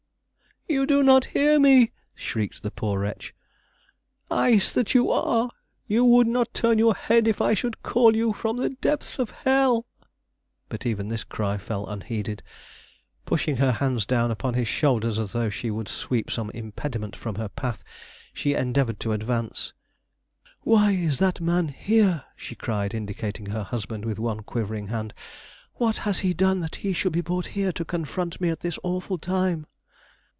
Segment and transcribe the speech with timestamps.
[0.67, 3.35] "You do not hear me!" shrieked the poor wretch.
[4.29, 5.51] "Ice that you are,
[5.85, 9.19] you would not turn your head if I should call to you from the depths
[9.19, 9.85] of hell!"
[10.69, 12.41] But even this cry fell unheeded.
[13.25, 17.35] Pushing her hands down upon his shoulders as though she would sweep some impediment from
[17.35, 17.83] her path,
[18.33, 19.73] she endeavored to advance.
[20.61, 25.13] "Why is that man here?" she cried, indicating her husband with one quivering hand.
[25.73, 28.79] "What has he done that he should be brought here to confront me at this
[28.83, 29.67] awful time?"